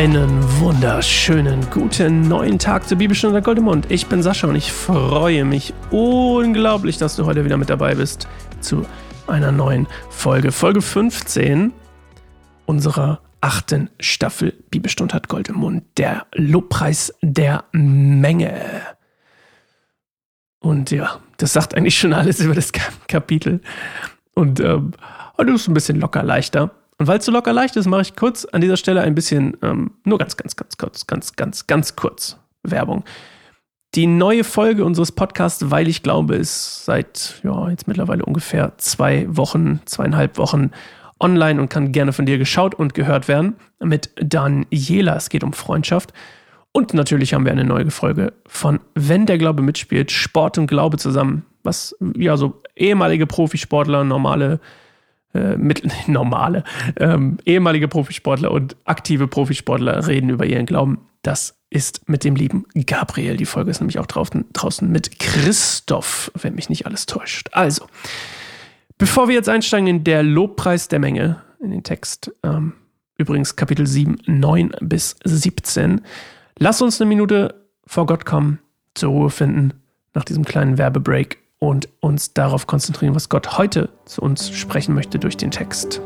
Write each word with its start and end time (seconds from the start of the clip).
Einen 0.00 0.42
wunderschönen 0.60 1.68
guten 1.68 2.26
neuen 2.26 2.58
Tag 2.58 2.88
zur 2.88 2.96
Bibelstunde 2.96 3.42
Goldemund. 3.42 3.90
Ich 3.90 4.06
bin 4.06 4.22
Sascha 4.22 4.46
und 4.46 4.56
ich 4.56 4.72
freue 4.72 5.44
mich 5.44 5.74
unglaublich, 5.90 6.96
dass 6.96 7.16
du 7.16 7.26
heute 7.26 7.44
wieder 7.44 7.58
mit 7.58 7.68
dabei 7.68 7.94
bist 7.96 8.26
zu 8.62 8.86
einer 9.26 9.52
neuen 9.52 9.86
Folge. 10.08 10.52
Folge 10.52 10.80
15 10.80 11.74
unserer 12.64 13.20
achten 13.42 13.90
Staffel 14.00 14.54
Bibelstunde 14.70 15.14
hat 15.14 15.28
Gold 15.28 15.50
im 15.50 15.56
Mund. 15.56 15.84
Der 15.98 16.24
Lobpreis 16.32 17.12
der 17.20 17.64
Menge. 17.72 18.58
Und 20.60 20.92
ja, 20.92 21.20
das 21.36 21.52
sagt 21.52 21.74
eigentlich 21.76 21.98
schon 21.98 22.14
alles 22.14 22.40
über 22.40 22.54
das 22.54 22.72
Kapitel. 23.06 23.60
Und 24.32 24.60
ähm, 24.60 24.92
heute 25.36 25.50
ist 25.50 25.60
es 25.60 25.68
ein 25.68 25.74
bisschen 25.74 26.00
locker 26.00 26.22
leichter. 26.22 26.70
Und 27.00 27.06
weil 27.06 27.18
es 27.18 27.24
so 27.24 27.32
locker 27.32 27.54
leicht 27.54 27.76
ist, 27.76 27.86
mache 27.86 28.02
ich 28.02 28.14
kurz 28.14 28.44
an 28.44 28.60
dieser 28.60 28.76
Stelle 28.76 29.00
ein 29.00 29.14
bisschen, 29.14 29.56
ähm, 29.62 29.92
nur 30.04 30.18
ganz, 30.18 30.36
ganz, 30.36 30.54
ganz 30.54 30.76
kurz, 30.76 31.06
ganz, 31.06 31.34
ganz, 31.34 31.66
ganz 31.66 31.96
kurz 31.96 32.36
Werbung. 32.62 33.04
Die 33.94 34.06
neue 34.06 34.44
Folge 34.44 34.84
unseres 34.84 35.10
Podcasts, 35.10 35.70
weil 35.70 35.88
ich 35.88 36.02
glaube, 36.02 36.34
ist 36.36 36.84
seit 36.84 37.40
ja, 37.42 37.70
jetzt 37.70 37.88
mittlerweile 37.88 38.26
ungefähr 38.26 38.74
zwei 38.76 39.24
Wochen, 39.34 39.80
zweieinhalb 39.86 40.36
Wochen 40.36 40.72
online 41.18 41.58
und 41.58 41.70
kann 41.70 41.90
gerne 41.90 42.12
von 42.12 42.26
dir 42.26 42.36
geschaut 42.36 42.74
und 42.74 42.92
gehört 42.92 43.28
werden 43.28 43.56
mit 43.78 44.10
Daniela. 44.22 45.16
Es 45.16 45.30
geht 45.30 45.42
um 45.42 45.54
Freundschaft. 45.54 46.12
Und 46.70 46.92
natürlich 46.92 47.32
haben 47.32 47.46
wir 47.46 47.52
eine 47.52 47.64
neue 47.64 47.90
Folge 47.90 48.34
von 48.46 48.78
Wenn 48.94 49.24
der 49.24 49.38
Glaube 49.38 49.62
mitspielt, 49.62 50.10
Sport 50.10 50.58
und 50.58 50.66
Glaube 50.66 50.98
zusammen, 50.98 51.46
was 51.62 51.96
ja 52.14 52.36
so 52.36 52.60
ehemalige 52.76 53.26
Profisportler, 53.26 54.04
normale 54.04 54.60
äh, 55.34 55.56
mit, 55.56 55.82
normale, 56.08 56.64
ähm, 56.96 57.38
ehemalige 57.44 57.88
Profisportler 57.88 58.50
und 58.50 58.76
aktive 58.84 59.28
Profisportler 59.28 60.06
reden 60.06 60.30
über 60.30 60.46
ihren 60.46 60.66
Glauben. 60.66 60.98
Das 61.22 61.56
ist 61.70 62.08
mit 62.08 62.24
dem 62.24 62.34
lieben 62.34 62.66
Gabriel. 62.86 63.36
Die 63.36 63.46
Folge 63.46 63.70
ist 63.70 63.80
nämlich 63.80 63.98
auch 63.98 64.06
draußen, 64.06 64.46
draußen 64.52 64.90
mit 64.90 65.20
Christoph, 65.20 66.32
wenn 66.34 66.54
mich 66.54 66.68
nicht 66.68 66.86
alles 66.86 67.06
täuscht. 67.06 67.48
Also, 67.52 67.86
bevor 68.98 69.28
wir 69.28 69.34
jetzt 69.34 69.48
einsteigen 69.48 69.86
in 69.86 70.04
der 70.04 70.22
Lobpreis 70.22 70.88
der 70.88 70.98
Menge, 70.98 71.42
in 71.60 71.70
den 71.70 71.84
Text, 71.84 72.32
ähm, 72.42 72.72
übrigens 73.16 73.54
Kapitel 73.54 73.86
7, 73.86 74.18
9 74.26 74.72
bis 74.80 75.16
17, 75.22 76.00
lass 76.58 76.82
uns 76.82 77.00
eine 77.00 77.08
Minute 77.08 77.66
vor 77.86 78.06
Gott 78.06 78.24
kommen, 78.24 78.58
zur 78.94 79.10
Ruhe 79.10 79.30
finden, 79.30 79.74
nach 80.14 80.24
diesem 80.24 80.44
kleinen 80.44 80.78
Werbebreak 80.78 81.38
und 81.60 81.88
uns 82.00 82.34
darauf 82.34 82.66
konzentrieren, 82.66 83.14
was 83.14 83.28
Gott 83.28 83.56
heute 83.58 83.90
zu 84.06 84.22
uns 84.22 84.50
sprechen 84.50 84.94
möchte 84.94 85.20
durch 85.20 85.36
den 85.36 85.52
Text. 85.52 86.00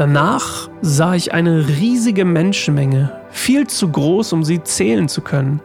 Danach 0.00 0.70
sah 0.80 1.14
ich 1.14 1.34
eine 1.34 1.68
riesige 1.68 2.24
Menschenmenge, 2.24 3.12
viel 3.28 3.66
zu 3.66 3.90
groß, 3.90 4.32
um 4.32 4.44
sie 4.44 4.62
zählen 4.62 5.10
zu 5.10 5.20
können, 5.20 5.60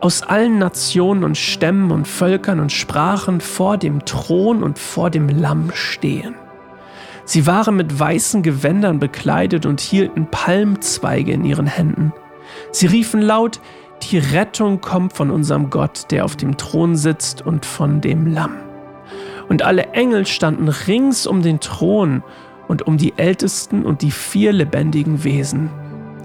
aus 0.00 0.22
allen 0.22 0.58
Nationen 0.58 1.24
und 1.24 1.38
Stämmen 1.38 1.90
und 1.90 2.06
Völkern 2.06 2.60
und 2.60 2.72
Sprachen 2.72 3.40
vor 3.40 3.78
dem 3.78 4.04
Thron 4.04 4.62
und 4.62 4.78
vor 4.78 5.08
dem 5.08 5.30
Lamm 5.30 5.70
stehen. 5.72 6.34
Sie 7.24 7.46
waren 7.46 7.74
mit 7.74 7.98
weißen 7.98 8.42
Gewändern 8.42 8.98
bekleidet 8.98 9.64
und 9.64 9.80
hielten 9.80 10.26
Palmzweige 10.30 11.32
in 11.32 11.46
ihren 11.46 11.66
Händen. 11.66 12.12
Sie 12.72 12.86
riefen 12.86 13.22
laut, 13.22 13.62
die 14.02 14.18
Rettung 14.18 14.82
kommt 14.82 15.14
von 15.14 15.30
unserem 15.30 15.70
Gott, 15.70 16.10
der 16.10 16.26
auf 16.26 16.36
dem 16.36 16.58
Thron 16.58 16.96
sitzt 16.96 17.46
und 17.46 17.64
von 17.64 18.02
dem 18.02 18.26
Lamm. 18.26 18.56
Und 19.48 19.62
alle 19.62 19.84
Engel 19.94 20.26
standen 20.26 20.68
rings 20.68 21.26
um 21.26 21.40
den 21.40 21.60
Thron 21.60 22.22
und 22.70 22.86
um 22.86 22.96
die 22.98 23.14
Ältesten 23.16 23.84
und 23.84 24.00
die 24.00 24.12
vier 24.12 24.52
lebendigen 24.52 25.24
Wesen. 25.24 25.70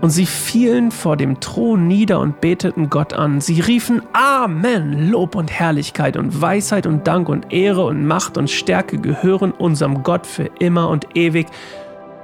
Und 0.01 0.11
sie 0.11 0.27
fielen 0.27 0.91
vor 0.91 1.17
dem 1.17 1.39
Thron 1.39 1.87
nieder 1.87 2.19
und 2.19 2.39
beteten 2.39 2.91
Gott 2.91 3.13
an. 3.13 3.41
Sie 3.41 3.61
riefen 3.61 4.03
Amen, 4.13 5.09
Lob 5.09 5.33
und 5.33 5.51
Herrlichkeit 5.51 6.17
und 6.17 6.39
Weisheit 6.39 6.85
und 6.85 7.07
Dank 7.07 7.29
und 7.29 7.51
Ehre 7.51 7.85
und 7.85 8.05
Macht 8.05 8.37
und 8.37 8.51
Stärke 8.51 8.99
gehören 8.99 9.53
unserem 9.53 10.03
Gott 10.03 10.27
für 10.27 10.51
immer 10.59 10.89
und 10.89 11.17
ewig. 11.17 11.47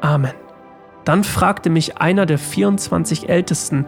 Amen. 0.01 0.33
Dann 1.03 1.23
fragte 1.23 1.71
mich 1.71 1.97
einer 1.97 2.27
der 2.27 2.37
24 2.37 3.27
Ältesten, 3.27 3.87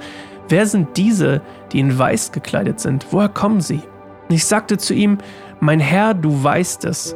wer 0.49 0.65
sind 0.65 0.97
diese, 0.97 1.43
die 1.71 1.79
in 1.79 1.95
Weiß 1.95 2.31
gekleidet 2.31 2.79
sind? 2.79 3.05
Woher 3.11 3.29
kommen 3.29 3.61
sie? 3.61 3.81
Ich 4.29 4.45
sagte 4.45 4.79
zu 4.79 4.95
ihm, 4.95 5.19
mein 5.59 5.79
Herr, 5.79 6.15
du 6.15 6.43
weißt 6.43 6.85
es. 6.85 7.15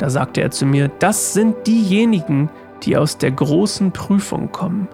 Da 0.00 0.08
sagte 0.08 0.40
er 0.40 0.50
zu 0.50 0.64
mir, 0.64 0.88
das 0.98 1.34
sind 1.34 1.66
diejenigen, 1.66 2.48
die 2.84 2.96
aus 2.96 3.18
der 3.18 3.32
großen 3.32 3.92
Prüfung 3.92 4.50
kommen. 4.50 4.88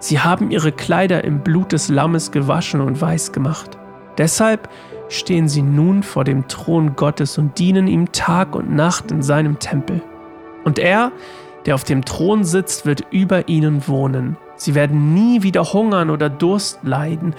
Sie 0.00 0.18
haben 0.18 0.50
ihre 0.50 0.72
Kleider 0.72 1.22
im 1.22 1.38
Blut 1.38 1.70
des 1.70 1.88
Lammes 1.88 2.32
gewaschen 2.32 2.80
und 2.80 3.00
weiß 3.00 3.30
gemacht. 3.30 3.78
Deshalb 4.18 4.68
stehen 5.08 5.48
sie 5.48 5.62
nun 5.62 6.02
vor 6.02 6.24
dem 6.24 6.48
Thron 6.48 6.96
Gottes 6.96 7.38
und 7.38 7.60
dienen 7.60 7.86
ihm 7.86 8.10
Tag 8.10 8.56
und 8.56 8.74
Nacht 8.74 9.12
in 9.12 9.22
seinem 9.22 9.60
Tempel. 9.60 10.02
Und 10.64 10.80
er, 10.80 11.12
der 11.64 11.76
auf 11.76 11.84
dem 11.84 12.04
Thron 12.04 12.42
sitzt, 12.42 12.86
wird 12.86 13.04
über 13.12 13.46
ihnen 13.46 13.86
wohnen. 13.86 14.36
Sie 14.56 14.74
werden 14.74 15.14
nie 15.14 15.44
wieder 15.44 15.62
hungern 15.62 16.10
oder 16.10 16.28
Durst 16.28 16.80
leiden, 16.82 17.36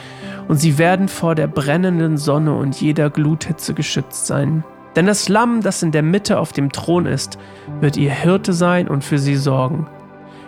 und 0.47 0.61
sie 0.61 0.77
werden 0.77 1.09
vor 1.09 1.35
der 1.35 1.47
brennenden 1.47 2.15
Sonne 2.15 2.55
und 2.55 2.79
jeder 2.79 3.09
Gluthitze 3.09 3.73
geschützt 3.73 4.27
sein. 4.27 4.63
Denn 4.95 5.05
das 5.05 5.29
Lamm, 5.29 5.61
das 5.61 5.83
in 5.83 5.91
der 5.91 6.03
Mitte 6.03 6.39
auf 6.39 6.51
dem 6.51 6.71
Thron 6.71 7.05
ist, 7.05 7.37
wird 7.79 7.97
ihr 7.97 8.11
Hirte 8.11 8.53
sein 8.53 8.87
und 8.87 9.03
für 9.03 9.17
sie 9.17 9.35
sorgen. 9.35 9.87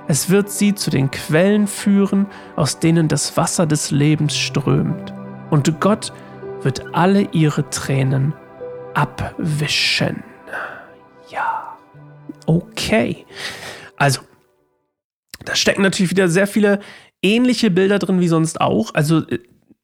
Es 0.07 0.29
wird 0.29 0.49
sie 0.49 0.75
zu 0.75 0.89
den 0.89 1.11
Quellen 1.11 1.65
führen, 1.65 2.27
aus 2.55 2.79
denen 2.79 3.07
das 3.07 3.37
Wasser 3.37 3.65
des 3.65 3.91
Lebens 3.91 4.35
strömt. 4.35 5.13
Und 5.49 5.79
Gott 5.79 6.11
wird 6.61 6.93
alle 6.93 7.29
ihre 7.31 7.69
Tränen 7.69 8.33
abwischen. 8.93 10.23
Ja. 11.29 11.77
Okay. 12.45 13.25
Also, 13.95 14.21
da 15.45 15.55
stecken 15.55 15.81
natürlich 15.81 16.11
wieder 16.11 16.27
sehr 16.27 16.47
viele 16.47 16.79
ähnliche 17.21 17.71
Bilder 17.71 17.99
drin 17.99 18.19
wie 18.19 18.27
sonst 18.27 18.59
auch. 18.59 18.93
Also 18.93 19.19
äh, 19.27 19.39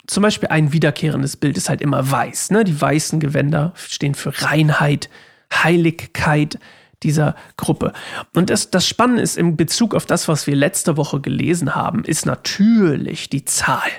zum 0.10 0.24
Beispiel 0.24 0.50
ein 0.50 0.74
wiederkehrendes 0.74 1.38
Bild 1.38 1.56
ist 1.56 1.70
halt 1.70 1.82
immer 1.82 2.10
weiß. 2.10 2.50
Ne? 2.50 2.64
Die 2.64 2.80
weißen 2.80 3.20
Gewänder 3.20 3.74
stehen 3.76 4.16
für 4.16 4.34
Reinheit, 4.42 5.10
Heiligkeit 5.54 6.58
dieser 7.04 7.36
Gruppe. 7.58 7.94
Und 8.34 8.50
das, 8.50 8.72
das 8.72 8.88
Spannende 8.88 9.22
ist 9.22 9.38
in 9.38 9.56
Bezug 9.56 9.94
auf 9.94 10.08
das, 10.08 10.28
was 10.28 10.48
wir 10.48 10.56
letzte 10.56 10.98
Woche 10.98 11.22
gelesen 11.22 11.76
haben, 11.76 12.04
ist 12.04 12.26
natürlich 12.26 13.30
die 13.30 13.46
Zahl. 13.46 13.90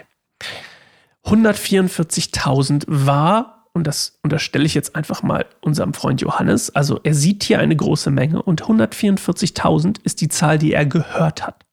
144.000 1.24 2.84
war, 2.88 3.68
und 3.72 3.86
das 3.86 4.18
unterstelle 4.22 4.64
ich 4.64 4.74
jetzt 4.74 4.96
einfach 4.96 5.22
mal 5.22 5.46
unserem 5.60 5.94
Freund 5.94 6.20
Johannes, 6.20 6.74
also 6.74 6.98
er 7.04 7.14
sieht 7.14 7.44
hier 7.44 7.60
eine 7.60 7.76
große 7.76 8.10
Menge 8.10 8.42
und 8.42 8.64
144.000 8.64 9.98
ist 10.02 10.20
die 10.20 10.28
Zahl, 10.28 10.58
die 10.58 10.72
er 10.72 10.86
gehört 10.86 11.46
hat. 11.46 11.64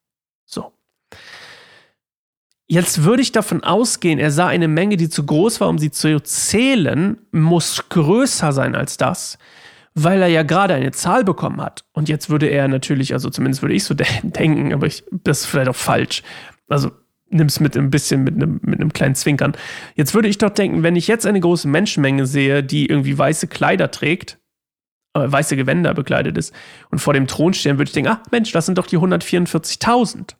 Jetzt 2.69 3.03
würde 3.05 3.21
ich 3.21 3.31
davon 3.31 3.63
ausgehen, 3.63 4.19
er 4.19 4.29
sah 4.29 4.47
eine 4.47 4.67
Menge, 4.67 4.97
die 4.97 5.07
zu 5.07 5.25
groß 5.25 5.61
war, 5.61 5.69
um 5.69 5.79
sie 5.79 5.89
zu 5.89 6.21
zählen, 6.21 7.17
muss 7.31 7.87
größer 7.87 8.51
sein 8.51 8.75
als 8.75 8.97
das, 8.97 9.37
weil 9.93 10.21
er 10.21 10.27
ja 10.27 10.43
gerade 10.43 10.73
eine 10.73 10.91
Zahl 10.91 11.23
bekommen 11.23 11.61
hat. 11.61 11.85
Und 11.93 12.09
jetzt 12.09 12.29
würde 12.29 12.47
er 12.47 12.67
natürlich, 12.67 13.13
also 13.13 13.29
zumindest 13.29 13.61
würde 13.61 13.73
ich 13.73 13.85
so 13.85 13.93
denken, 14.23 14.73
aber 14.73 14.85
ich, 14.85 15.05
das 15.11 15.41
ist 15.41 15.45
vielleicht 15.45 15.69
auch 15.69 15.75
falsch. 15.77 16.23
Also 16.67 16.91
nimm 17.29 17.47
es 17.47 17.61
mit 17.61 17.77
ein 17.77 17.89
bisschen 17.89 18.25
mit 18.25 18.35
einem, 18.35 18.59
mit 18.63 18.81
einem 18.81 18.91
kleinen 18.91 19.15
Zwinkern. 19.15 19.53
Jetzt 19.95 20.13
würde 20.13 20.27
ich 20.27 20.37
doch 20.37 20.49
denken, 20.49 20.83
wenn 20.83 20.97
ich 20.97 21.07
jetzt 21.07 21.25
eine 21.25 21.39
große 21.39 21.69
Menschenmenge 21.69 22.25
sehe, 22.25 22.63
die 22.63 22.87
irgendwie 22.87 23.17
weiße 23.17 23.47
Kleider 23.47 23.91
trägt, 23.91 24.39
äh, 25.13 25.21
weiße 25.23 25.55
Gewänder 25.55 25.93
bekleidet 25.93 26.37
ist 26.37 26.53
und 26.91 26.99
vor 26.99 27.13
dem 27.13 27.27
Thron 27.27 27.53
stehen, 27.53 27.77
würde 27.77 27.87
ich 27.87 27.93
denken, 27.93 28.11
ach 28.11 28.29
Mensch, 28.31 28.51
das 28.51 28.65
sind 28.65 28.77
doch 28.77 28.87
die 28.87 28.97
144.000. 28.97 30.35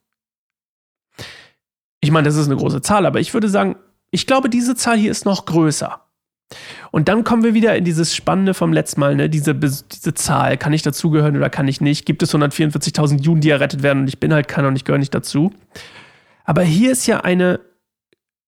Ich 2.01 2.11
meine, 2.11 2.27
das 2.27 2.35
ist 2.35 2.47
eine 2.47 2.57
große 2.57 2.81
Zahl, 2.81 3.05
aber 3.05 3.19
ich 3.19 3.33
würde 3.33 3.49
sagen, 3.49 3.75
ich 4.11 4.27
glaube, 4.27 4.49
diese 4.49 4.75
Zahl 4.75 4.97
hier 4.97 5.11
ist 5.11 5.25
noch 5.25 5.45
größer. 5.45 6.01
Und 6.91 7.09
dann 7.09 7.23
kommen 7.23 7.44
wir 7.44 7.53
wieder 7.53 7.75
in 7.75 7.83
dieses 7.83 8.15
Spannende 8.15 8.53
vom 8.53 8.71
letzten 8.71 9.01
Mal, 9.01 9.15
ne? 9.15 9.29
diese, 9.29 9.53
diese 9.53 10.13
Zahl, 10.13 10.57
kann 10.57 10.71
ich 10.71 10.81
dazugehören 10.81 11.35
oder 11.35 11.49
kann 11.49 11.67
ich 11.67 11.81
nicht? 11.81 12.05
Gibt 12.05 12.23
es 12.23 12.33
144.000 12.33 13.21
Juden, 13.21 13.41
die 13.41 13.49
errettet 13.49 13.83
werden 13.83 14.03
und 14.03 14.07
ich 14.07 14.19
bin 14.19 14.33
halt 14.33 14.47
keiner 14.47 14.69
und 14.69 14.75
ich 14.77 14.85
gehöre 14.85 14.99
nicht 14.99 15.13
dazu? 15.13 15.51
Aber 16.45 16.61
hier 16.61 16.91
ist 16.91 17.05
ja 17.05 17.21
eine, 17.21 17.59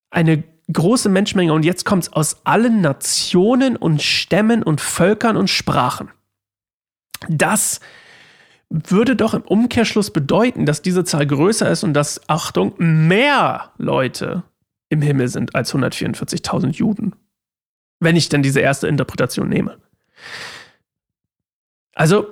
eine 0.10 0.44
große 0.72 1.10
Menschenmenge 1.10 1.52
und 1.52 1.66
jetzt 1.66 1.84
kommt 1.84 2.04
es 2.04 2.14
aus 2.14 2.46
allen 2.46 2.80
Nationen 2.80 3.76
und 3.76 4.02
Stämmen 4.02 4.64
und 4.64 4.80
Völkern 4.80 5.36
und 5.36 5.50
Sprachen. 5.50 6.10
Das 7.28 7.82
würde 8.70 9.16
doch 9.16 9.34
im 9.34 9.42
Umkehrschluss 9.42 10.12
bedeuten, 10.12 10.66
dass 10.66 10.82
diese 10.82 11.04
Zahl 11.04 11.26
größer 11.26 11.70
ist 11.70 11.84
und 11.84 11.94
dass, 11.94 12.22
Achtung, 12.30 12.74
mehr 12.78 13.72
Leute 13.78 14.44
im 14.90 15.02
Himmel 15.02 15.28
sind 15.28 15.56
als 15.56 15.74
144.000 15.74 16.72
Juden. 16.74 17.16
Wenn 18.00 18.16
ich 18.16 18.30
denn 18.30 18.44
diese 18.44 18.60
erste 18.60 18.88
Interpretation 18.88 19.50
nehme. 19.50 19.78
Also, 21.94 22.28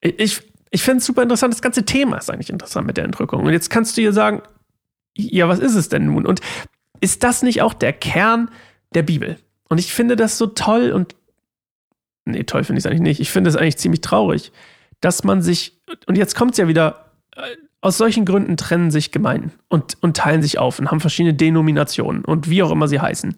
ich, 0.00 0.42
ich 0.70 0.82
finde 0.82 0.98
es 0.98 1.06
super 1.06 1.22
interessant. 1.22 1.54
Das 1.54 1.62
ganze 1.62 1.84
Thema 1.84 2.16
ist 2.16 2.30
eigentlich 2.30 2.50
interessant 2.50 2.86
mit 2.86 2.96
der 2.96 3.04
Entrückung. 3.04 3.44
Und 3.44 3.52
jetzt 3.52 3.70
kannst 3.70 3.96
du 3.96 4.00
dir 4.00 4.12
sagen, 4.12 4.42
ja, 5.16 5.48
was 5.48 5.60
ist 5.60 5.76
es 5.76 5.88
denn 5.88 6.06
nun? 6.06 6.26
Und 6.26 6.40
ist 7.00 7.22
das 7.22 7.42
nicht 7.42 7.62
auch 7.62 7.74
der 7.74 7.92
Kern 7.92 8.50
der 8.94 9.02
Bibel? 9.02 9.38
Und 9.68 9.78
ich 9.78 9.92
finde 9.92 10.16
das 10.16 10.36
so 10.36 10.46
toll 10.46 10.90
und, 10.90 11.14
nee, 12.24 12.42
toll 12.44 12.64
finde 12.64 12.78
ich 12.78 12.84
es 12.84 12.90
eigentlich 12.90 13.02
nicht. 13.02 13.20
Ich 13.20 13.30
finde 13.30 13.50
es 13.50 13.56
eigentlich 13.56 13.78
ziemlich 13.78 14.00
traurig, 14.00 14.52
dass 15.04 15.22
man 15.22 15.42
sich, 15.42 15.80
und 16.06 16.16
jetzt 16.16 16.34
kommt 16.34 16.52
es 16.52 16.58
ja 16.58 16.66
wieder, 16.66 17.04
äh, 17.36 17.42
aus 17.82 17.98
solchen 17.98 18.24
Gründen 18.24 18.56
trennen 18.56 18.90
sich 18.90 19.12
Gemeinden 19.12 19.52
und, 19.68 19.98
und 20.00 20.16
teilen 20.16 20.40
sich 20.40 20.58
auf 20.58 20.78
und 20.78 20.90
haben 20.90 21.00
verschiedene 21.00 21.34
Denominationen 21.34 22.24
und 22.24 22.48
wie 22.48 22.62
auch 22.62 22.70
immer 22.70 22.88
sie 22.88 23.00
heißen. 23.00 23.36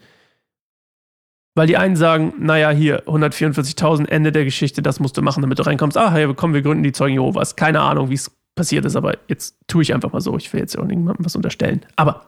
Weil 1.56 1.66
die 1.66 1.76
einen 1.76 1.96
sagen, 1.96 2.34
naja, 2.38 2.70
hier 2.70 3.04
144.000, 3.06 4.08
Ende 4.08 4.30
der 4.30 4.44
Geschichte, 4.44 4.82
das 4.82 5.00
musst 5.00 5.16
du 5.16 5.22
machen, 5.22 5.40
damit 5.40 5.58
du 5.58 5.64
reinkommst. 5.64 5.96
Ah, 5.96 6.12
hey, 6.12 6.32
komm, 6.34 6.54
wir 6.54 6.62
gründen 6.62 6.84
die 6.84 6.92
Zeugen 6.92 7.14
Jehovas. 7.14 7.56
Keine 7.56 7.80
Ahnung, 7.80 8.10
wie 8.10 8.14
es 8.14 8.30
passiert 8.54 8.84
ist, 8.84 8.94
aber 8.94 9.14
jetzt 9.26 9.56
tue 9.66 9.82
ich 9.82 9.92
einfach 9.92 10.12
mal 10.12 10.20
so. 10.20 10.36
Ich 10.36 10.52
will 10.52 10.60
jetzt 10.60 10.78
auch 10.78 10.84
niemandem 10.84 11.24
was 11.24 11.34
unterstellen. 11.34 11.84
Aber 11.96 12.26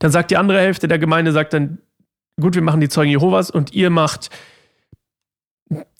dann 0.00 0.10
sagt 0.10 0.30
die 0.30 0.38
andere 0.38 0.58
Hälfte 0.58 0.88
der 0.88 0.98
Gemeinde, 0.98 1.32
sagt 1.32 1.52
dann, 1.52 1.78
gut, 2.40 2.54
wir 2.54 2.62
machen 2.62 2.80
die 2.80 2.88
Zeugen 2.88 3.10
Jehovas 3.10 3.50
und 3.50 3.74
ihr 3.74 3.90
macht, 3.90 4.30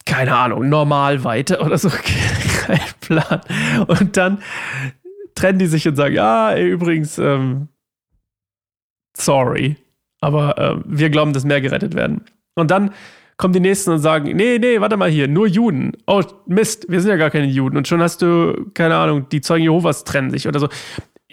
keine 0.07 0.35
Ahnung, 0.35 0.69
normal 0.69 1.25
weiter 1.25 1.65
oder 1.65 1.79
so. 1.79 1.91
Kein 2.67 2.81
Plan. 3.01 3.41
Und 3.87 4.17
dann 4.17 4.43
trennen 5.35 5.59
die 5.59 5.67
sich 5.67 5.87
und 5.87 5.97
sagen, 5.97 6.15
ja, 6.15 6.53
ey, 6.53 6.69
übrigens, 6.69 7.19
ähm, 7.19 7.69
sorry, 9.17 9.77
aber 10.21 10.59
äh, 10.59 10.83
wir 10.85 11.11
glauben, 11.11 11.33
dass 11.33 11.45
mehr 11.45 11.61
gerettet 11.61 11.95
werden. 11.95 12.25
Und 12.55 12.71
dann 12.71 12.93
kommen 13.37 13.53
die 13.53 13.61
Nächsten 13.61 13.91
und 13.91 13.99
sagen, 13.99 14.35
nee, 14.35 14.59
nee, 14.59 14.81
warte 14.81 14.97
mal 14.97 15.11
hier, 15.11 15.29
nur 15.29 15.47
Juden. 15.47 15.93
Oh, 16.07 16.23
Mist, 16.47 16.87
wir 16.89 17.01
sind 17.01 17.11
ja 17.11 17.17
gar 17.17 17.31
keine 17.31 17.47
Juden. 17.47 17.77
Und 17.77 17.87
schon 17.87 18.01
hast 18.01 18.23
du, 18.23 18.71
keine 18.73 18.97
Ahnung, 18.97 19.29
die 19.29 19.43
Zeugen 19.43 19.65
Jehovas 19.65 20.05
trennen 20.05 20.31
sich 20.31 20.49
oder 20.49 20.59
so. 20.59 20.69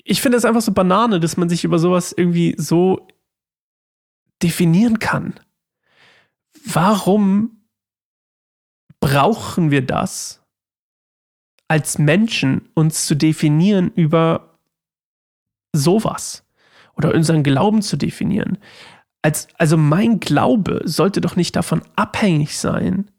Ich 0.03 0.21
finde 0.21 0.37
es 0.37 0.45
einfach 0.45 0.61
so 0.61 0.73
Banane, 0.73 1.21
dass 1.21 1.37
man 1.37 1.47
sich 1.47 1.63
über 1.63 1.79
sowas 1.79 2.11
irgendwie 2.11 2.55
so 2.57 3.07
definieren 4.41 4.99
kann. 4.99 5.35
Warum 6.65 7.63
brauchen 8.99 9.71
wir 9.71 9.85
das, 9.85 10.42
als 11.67 11.97
Menschen 11.97 12.69
uns 12.73 13.05
zu 13.05 13.15
definieren 13.15 13.91
über 13.95 14.59
sowas? 15.73 16.45
Oder 16.95 17.13
unseren 17.15 17.41
Glauben 17.41 17.81
zu 17.81 17.97
definieren? 17.97 18.59
als, 19.23 19.47
also 19.57 19.77
mein 19.77 20.19
Glaube 20.19 20.81
sollte 20.83 21.21
doch 21.21 21.35
nicht 21.35 21.55
davon 21.55 21.81
abhängig 21.95 22.57
sein, 22.57 23.09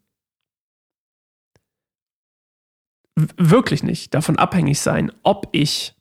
wirklich 3.16 3.82
nicht 3.82 4.12
davon 4.14 4.38
abhängig 4.38 4.80
sein, 4.80 5.10
ob 5.22 5.48
ich 5.52 5.94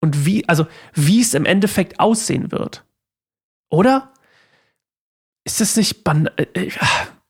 und 0.00 0.26
wie, 0.26 0.46
also 0.48 0.66
wie 0.92 1.20
es 1.20 1.32
im 1.32 1.46
Endeffekt 1.46 1.98
aussehen 1.98 2.52
wird. 2.52 2.84
Oder? 3.70 4.12
Ist 5.44 5.60
das 5.60 5.76
nicht 5.76 6.04
ban 6.04 6.26
äh, 6.36 6.42
äh, 6.52 6.70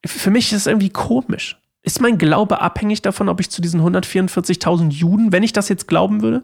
Für 0.05 0.31
mich 0.31 0.53
ist 0.53 0.63
es 0.63 0.67
irgendwie 0.67 0.91
komisch. 0.91 1.61
Ist 1.85 2.01
mein 2.01 2.17
Glaube 2.19 2.61
abhängig 2.61 3.03
davon, 3.03 3.29
ob 3.29 3.41
ich 3.41 3.51
zu 3.51 3.61
diesen 3.61 3.81
144.000 3.81 4.91
Juden, 4.91 5.33
wenn 5.33 5.43
ich 5.43 5.53
das 5.53 5.69
jetzt 5.69 5.87
glauben 5.87 6.23
würde, 6.23 6.43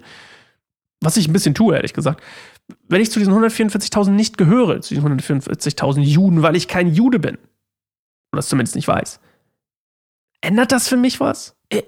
was 1.00 1.16
ich 1.16 1.26
ein 1.26 1.32
bisschen 1.32 1.54
tue, 1.54 1.74
ehrlich 1.74 1.94
gesagt, 1.94 2.22
wenn 2.88 3.00
ich 3.00 3.10
zu 3.10 3.18
diesen 3.18 3.32
144.000 3.32 4.10
nicht 4.10 4.36
gehöre, 4.36 4.82
zu 4.82 4.94
diesen 4.94 5.18
144.000 5.18 6.02
Juden, 6.02 6.42
weil 6.42 6.56
ich 6.56 6.68
kein 6.68 6.92
Jude 6.92 7.18
bin, 7.18 7.36
oder 8.32 8.36
das 8.36 8.48
zumindest 8.48 8.76
nicht 8.76 8.86
weiß, 8.86 9.18
ändert 10.42 10.72
das 10.72 10.88
für 10.88 10.98
mich 10.98 11.20
was? 11.20 11.56
Äh, 11.70 11.82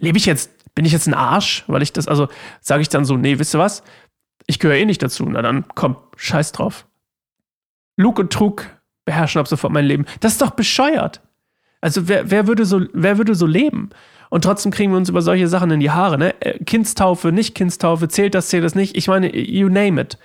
lebe 0.00 0.18
ich 0.18 0.26
jetzt, 0.26 0.50
bin 0.74 0.84
ich 0.84 0.92
jetzt 0.92 1.06
ein 1.06 1.14
Arsch, 1.14 1.64
weil 1.68 1.82
ich 1.82 1.92
das, 1.92 2.08
also 2.08 2.28
sage 2.60 2.82
ich 2.82 2.88
dann 2.88 3.04
so, 3.04 3.16
nee, 3.16 3.38
wisst 3.38 3.54
ihr 3.54 3.58
was? 3.58 3.84
Ich 4.46 4.58
gehöre 4.58 4.76
eh 4.76 4.84
nicht 4.84 5.02
dazu. 5.02 5.24
Na 5.24 5.40
dann, 5.40 5.64
komm, 5.74 5.96
scheiß 6.16 6.52
drauf. 6.52 6.86
Lug 7.96 8.18
und 8.18 8.32
Trug 8.32 8.66
beherrschen 9.04 9.40
ab 9.40 9.48
sofort 9.48 9.72
mein 9.72 9.84
Leben. 9.84 10.04
Das 10.20 10.32
ist 10.32 10.42
doch 10.42 10.50
bescheuert. 10.50 11.20
Also 11.82 12.08
wer, 12.08 12.30
wer, 12.30 12.46
würde 12.46 12.64
so, 12.64 12.80
wer 12.92 13.18
würde 13.18 13.34
so 13.34 13.44
leben? 13.44 13.90
Und 14.30 14.44
trotzdem 14.44 14.72
kriegen 14.72 14.92
wir 14.92 14.96
uns 14.96 15.10
über 15.10 15.20
solche 15.20 15.48
Sachen 15.48 15.70
in 15.72 15.80
die 15.80 15.90
Haare. 15.90 16.16
Ne? 16.16 16.40
Äh, 16.40 16.64
Kindstaufe, 16.64 17.32
nicht 17.32 17.54
Kindstaufe, 17.54 18.08
zählt 18.08 18.34
das, 18.34 18.48
zählt 18.48 18.64
das 18.64 18.74
nicht. 18.74 18.96
Ich 18.96 19.08
meine, 19.08 19.36
you 19.36 19.68
name 19.68 20.00
it. 20.00 20.16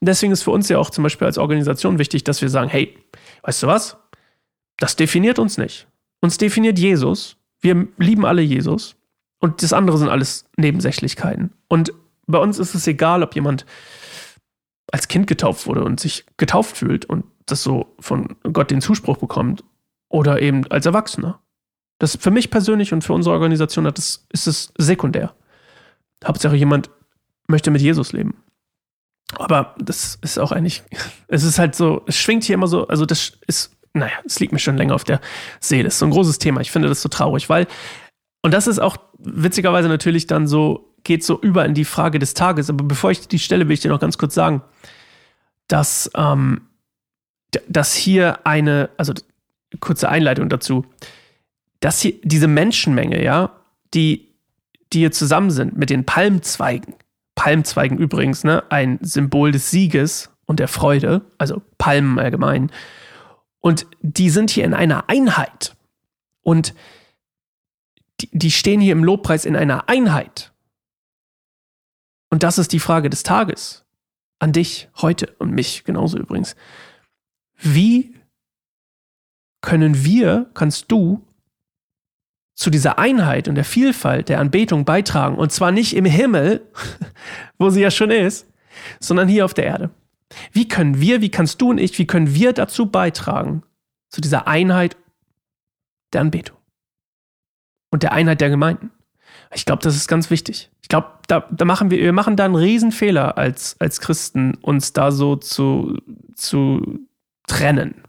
Und 0.00 0.08
deswegen 0.08 0.32
ist 0.32 0.44
für 0.44 0.50
uns 0.52 0.68
ja 0.68 0.78
auch 0.78 0.90
zum 0.90 1.02
Beispiel 1.02 1.26
als 1.26 1.38
Organisation 1.38 1.98
wichtig, 1.98 2.22
dass 2.22 2.42
wir 2.42 2.50
sagen, 2.50 2.68
hey, 2.68 2.96
weißt 3.42 3.62
du 3.62 3.66
was? 3.66 3.96
Das 4.76 4.94
definiert 4.94 5.38
uns 5.38 5.56
nicht. 5.56 5.88
Uns 6.20 6.36
definiert 6.36 6.78
Jesus. 6.78 7.38
Wir 7.60 7.88
lieben 7.96 8.26
alle 8.26 8.42
Jesus. 8.42 8.94
Und 9.40 9.62
das 9.62 9.72
andere 9.72 9.96
sind 9.96 10.10
alles 10.10 10.44
Nebensächlichkeiten. 10.56 11.50
Und 11.68 11.92
bei 12.26 12.38
uns 12.38 12.58
ist 12.58 12.74
es 12.74 12.86
egal, 12.86 13.22
ob 13.22 13.34
jemand 13.34 13.64
als 14.92 15.08
Kind 15.08 15.26
getauft 15.26 15.66
wurde 15.66 15.82
und 15.82 15.98
sich 15.98 16.26
getauft 16.36 16.76
fühlt 16.76 17.06
und 17.06 17.24
das 17.46 17.62
so 17.62 17.94
von 18.00 18.36
Gott 18.52 18.70
den 18.70 18.82
Zuspruch 18.82 19.16
bekommt 19.16 19.64
oder 20.08 20.40
eben 20.40 20.66
als 20.70 20.86
Erwachsener. 20.86 21.40
Das 21.98 22.16
für 22.16 22.30
mich 22.30 22.50
persönlich 22.50 22.92
und 22.92 23.02
für 23.02 23.12
unsere 23.12 23.34
Organisation 23.34 23.84
das, 23.84 24.26
ist 24.30 24.46
es 24.46 24.72
sekundär. 24.76 25.34
Hauptsache 26.24 26.56
jemand 26.56 26.90
möchte 27.48 27.70
mit 27.70 27.80
Jesus 27.80 28.12
leben. 28.12 28.42
Aber 29.34 29.74
das 29.78 30.18
ist 30.22 30.38
auch 30.38 30.52
eigentlich, 30.52 30.82
es 31.28 31.44
ist 31.44 31.58
halt 31.58 31.74
so, 31.74 32.02
es 32.06 32.16
schwingt 32.16 32.44
hier 32.44 32.54
immer 32.54 32.68
so, 32.68 32.86
also 32.88 33.06
das 33.06 33.32
ist, 33.46 33.76
naja, 33.92 34.12
es 34.24 34.38
liegt 34.40 34.52
mir 34.52 34.58
schon 34.58 34.76
länger 34.76 34.94
auf 34.94 35.04
der 35.04 35.20
Seele. 35.60 35.88
Es 35.88 35.94
ist 35.94 36.00
so 36.00 36.06
ein 36.06 36.10
großes 36.10 36.38
Thema. 36.38 36.60
Ich 36.60 36.70
finde 36.70 36.88
das 36.88 37.02
so 37.02 37.08
traurig, 37.08 37.48
weil, 37.48 37.66
und 38.42 38.52
das 38.52 38.66
ist 38.66 38.78
auch 38.78 38.96
witzigerweise 39.18 39.88
natürlich 39.88 40.26
dann 40.26 40.46
so, 40.46 40.94
geht 41.02 41.24
so 41.24 41.40
über 41.40 41.64
in 41.64 41.74
die 41.74 41.84
Frage 41.84 42.18
des 42.18 42.34
Tages. 42.34 42.68
Aber 42.68 42.84
bevor 42.84 43.10
ich 43.10 43.26
die 43.26 43.38
Stelle 43.38 43.68
will 43.68 43.74
ich 43.74 43.80
dir 43.80 43.90
noch 43.90 44.00
ganz 44.00 44.18
kurz 44.18 44.34
sagen, 44.34 44.62
dass, 45.68 46.10
ähm, 46.14 46.62
dass 47.68 47.94
hier 47.94 48.46
eine, 48.46 48.90
also 48.96 49.14
kurze 49.76 50.08
Einleitung 50.08 50.48
dazu, 50.48 50.84
dass 51.80 52.00
hier 52.00 52.14
diese 52.22 52.48
Menschenmenge, 52.48 53.22
ja, 53.22 53.52
die, 53.94 54.34
die 54.92 55.00
hier 55.00 55.12
zusammen 55.12 55.50
sind 55.50 55.76
mit 55.76 55.90
den 55.90 56.04
Palmzweigen, 56.04 56.94
Palmzweigen 57.34 57.98
übrigens, 57.98 58.44
ne, 58.44 58.64
ein 58.70 58.98
Symbol 59.02 59.52
des 59.52 59.70
Sieges 59.70 60.30
und 60.46 60.58
der 60.58 60.68
Freude, 60.68 61.22
also 61.38 61.62
Palmen 61.78 62.18
allgemein. 62.18 62.70
Und 63.60 63.86
die 64.00 64.30
sind 64.30 64.50
hier 64.50 64.64
in 64.64 64.74
einer 64.74 65.08
Einheit. 65.08 65.76
Und 66.42 66.74
die, 68.20 68.30
die 68.32 68.50
stehen 68.50 68.80
hier 68.80 68.92
im 68.92 69.04
Lobpreis 69.04 69.44
in 69.44 69.56
einer 69.56 69.88
Einheit. 69.88 70.52
Und 72.30 72.42
das 72.42 72.58
ist 72.58 72.72
die 72.72 72.80
Frage 72.80 73.10
des 73.10 73.22
Tages. 73.22 73.84
An 74.38 74.52
dich 74.52 74.88
heute 74.96 75.34
und 75.38 75.52
mich 75.52 75.84
genauso 75.84 76.18
übrigens. 76.18 76.56
Wie 77.56 78.15
können 79.60 80.04
wir, 80.04 80.50
kannst 80.54 80.90
du 80.90 81.26
zu 82.54 82.70
dieser 82.70 82.98
Einheit 82.98 83.48
und 83.48 83.54
der 83.54 83.64
Vielfalt 83.64 84.28
der 84.28 84.40
Anbetung 84.40 84.84
beitragen. 84.84 85.36
Und 85.36 85.52
zwar 85.52 85.72
nicht 85.72 85.94
im 85.94 86.06
Himmel, 86.06 86.66
wo 87.58 87.70
sie 87.70 87.82
ja 87.82 87.90
schon 87.90 88.10
ist, 88.10 88.48
sondern 88.98 89.28
hier 89.28 89.44
auf 89.44 89.54
der 89.54 89.66
Erde. 89.66 89.90
Wie 90.52 90.66
können 90.66 91.00
wir, 91.00 91.20
wie 91.20 91.30
kannst 91.30 91.60
du 91.60 91.70
und 91.70 91.78
ich, 91.78 91.98
wie 91.98 92.06
können 92.06 92.34
wir 92.34 92.52
dazu 92.52 92.86
beitragen, 92.86 93.62
zu 94.10 94.20
dieser 94.20 94.48
Einheit 94.48 94.96
der 96.12 96.22
Anbetung 96.22 96.56
und 97.90 98.02
der 98.02 98.12
Einheit 98.12 98.40
der 98.40 98.50
Gemeinden? 98.50 98.90
Ich 99.54 99.64
glaube, 99.64 99.82
das 99.82 99.94
ist 99.94 100.08
ganz 100.08 100.30
wichtig. 100.30 100.70
Ich 100.82 100.88
glaube, 100.88 101.08
da, 101.28 101.46
da 101.50 101.64
machen 101.64 101.90
wir, 101.90 101.98
wir 101.98 102.12
machen 102.12 102.36
da 102.36 102.44
einen 102.44 102.56
Riesenfehler 102.56 103.38
als, 103.38 103.76
als 103.80 104.00
Christen, 104.00 104.54
uns 104.56 104.92
da 104.92 105.12
so 105.12 105.36
zu, 105.36 105.98
zu 106.34 107.00
trennen. 107.46 108.05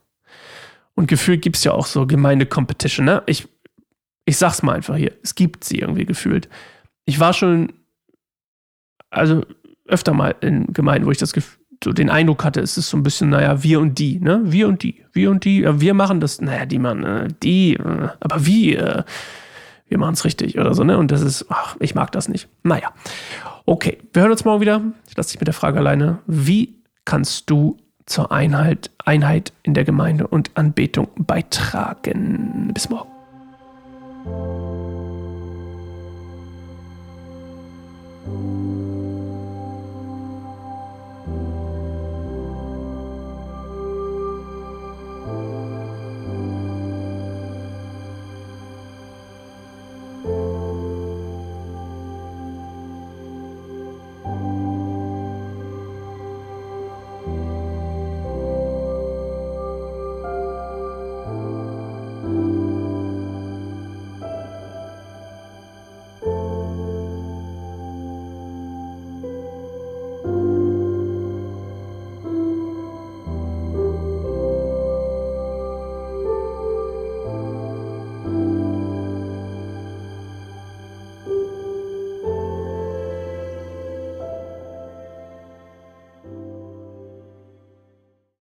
Und 0.98 1.08
gefühlt 1.08 1.44
gibt 1.44 1.58
es 1.58 1.64
ja 1.64 1.74
auch 1.74 1.86
so 1.86 2.08
Gemeinde-Competition, 2.08 3.06
ne? 3.06 3.22
Ich, 3.28 3.48
ich 4.26 4.36
sag's 4.36 4.64
mal 4.64 4.74
einfach 4.74 4.96
hier. 4.96 5.14
Es 5.22 5.36
gibt 5.36 5.64
sie 5.64 5.78
irgendwie 5.78 6.08
gefühlt. 6.08 6.50
Ich 7.06 7.20
war 7.20 7.34
schon, 7.34 7.72
also 9.12 9.46
öfter 9.88 10.14
mal 10.14 10.34
in 10.42 10.74
Gemeinden, 10.74 11.06
wo 11.06 11.12
ich 11.12 11.20
das 11.20 11.34
so 11.84 11.94
den 11.94 12.10
Eindruck 12.10 12.44
hatte, 12.44 12.62
es 12.62 12.80
ist 12.80 12.90
so 12.90 12.98
ein 12.98 13.04
bisschen, 13.04 13.30
naja, 13.30 13.62
wir 13.62 13.80
und 13.80 14.00
die, 14.00 14.20
ne? 14.20 14.42
Wir 14.46 14.68
und 14.68 14.82
die, 14.82 15.06
wir 15.14 15.30
und 15.30 15.46
die, 15.46 15.60
ja, 15.60 15.80
wir 15.80 15.94
machen 15.94 16.20
das, 16.20 16.42
naja, 16.42 16.66
die 16.66 16.80
machen, 16.80 17.04
äh, 17.04 17.28
die, 17.44 17.76
äh, 17.76 18.10
aber 18.20 18.48
wir, 18.48 19.06
wir 19.88 19.98
machen 20.00 20.14
es 20.14 20.26
richtig 20.26 20.58
oder 20.58 20.74
so, 20.74 20.84
ne? 20.84 20.98
Und 20.98 21.12
das 21.12 21.22
ist, 21.22 21.46
ach, 21.50 21.76
ich 21.80 21.94
mag 21.94 22.12
das 22.12 22.28
nicht. 22.28 22.50
Naja. 22.64 22.92
Okay, 23.68 24.00
wir 24.14 24.24
hören 24.24 24.32
uns 24.32 24.46
morgen 24.46 24.62
wieder. 24.62 24.82
Ich 25.08 25.16
lasse 25.16 25.30
dich 25.30 25.40
mit 25.40 25.48
der 25.48 25.54
Frage 25.54 25.78
alleine. 25.78 26.18
Wie 26.26 26.82
kannst 27.06 27.52
du 27.52 27.78
zur 28.08 28.32
Einheit, 28.32 28.90
Einheit 29.06 29.54
in 29.64 29.76
der 29.76 29.84
Gemeinde 29.84 30.28
und 30.28 30.52
Anbetung 30.56 31.10
beitragen? 31.16 32.72
Bis 32.74 32.90
morgen. 32.90 33.12